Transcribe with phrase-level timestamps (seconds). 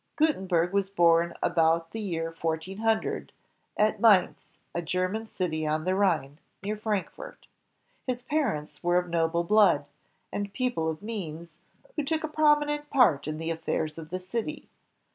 [0.15, 3.31] Gutenberg was born about the year 1400,
[3.77, 7.45] at Mainz, a German city on the Rhine, near Frankfort.
[8.07, 9.85] His parents were of noble blood,
[10.33, 11.59] and people of means,
[11.97, 14.69] who took a prominent part in the affairs of the city.